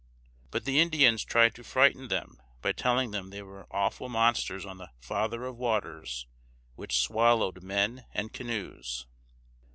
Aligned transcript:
But 0.49 0.65
the 0.65 0.79
Indians 0.79 1.23
tried 1.23 1.53
to 1.53 1.63
frighten 1.63 2.07
them 2.07 2.41
by 2.63 2.71
telling 2.71 3.11
them 3.11 3.29
there 3.29 3.45
were 3.45 3.67
awful 3.69 4.09
monsters 4.09 4.65
on 4.65 4.79
the 4.79 4.89
"Father 4.99 5.45
of 5.45 5.57
Waters," 5.57 6.25
which 6.73 6.97
swallowed 6.97 7.61
men 7.61 8.05
and 8.11 8.33
canoes. 8.33 9.05